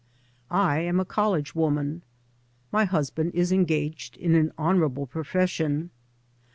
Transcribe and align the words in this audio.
\l, 0.49 0.57
am 0.59 0.99
a 0.99 1.05
college 1.05 1.53
woman. 1.53 2.01
My 2.71 2.85
husband 2.85 3.35
Is 3.35 3.51
ejoil^ged 3.51 4.17
in 4.17 4.33
an 4.33 4.51
honourable 4.57 5.05
profession. 5.05 5.91